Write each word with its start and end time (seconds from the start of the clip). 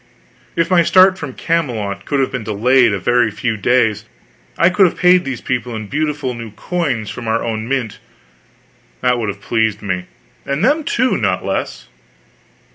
If 0.55 0.71
my 0.71 0.81
start 0.81 1.19
from 1.19 1.33
Camelot 1.33 2.05
could 2.05 2.19
have 2.21 2.31
been 2.31 2.43
delayed 2.43 2.91
a 2.91 2.97
very 2.97 3.29
few 3.29 3.55
days 3.55 4.05
I 4.57 4.71
could 4.71 4.87
have 4.87 4.97
paid 4.97 5.23
these 5.25 5.41
people 5.41 5.75
in 5.75 5.85
beautiful 5.85 6.33
new 6.33 6.49
coins 6.49 7.11
from 7.11 7.27
our 7.27 7.43
own 7.43 7.67
mint, 7.67 7.99
and 9.03 9.11
that 9.11 9.19
would 9.19 9.29
have 9.29 9.41
pleased 9.41 9.83
me; 9.83 10.05
and 10.43 10.65
them, 10.65 10.83
too, 10.85 11.17
not 11.17 11.45
less. 11.45 11.87